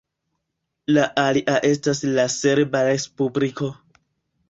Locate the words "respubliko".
2.91-3.75